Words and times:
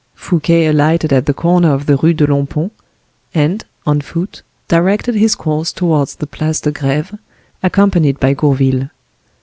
Fouquet 0.15 0.65
alighted 0.65 1.13
at 1.13 1.27
the 1.27 1.31
corner 1.35 1.71
of 1.71 1.85
the 1.85 1.95
Rue 1.95 2.15
de 2.15 2.25
Long 2.25 2.47
Pont, 2.47 2.73
and, 3.35 3.63
on 3.85 4.01
foot, 4.01 4.41
directed 4.67 5.13
his 5.13 5.35
course 5.35 5.71
towards 5.71 6.15
the 6.15 6.25
Place 6.25 6.59
de 6.59 6.71
Greve, 6.71 7.13
accompanied 7.61 8.19
by 8.19 8.33
Gourville. 8.33 8.89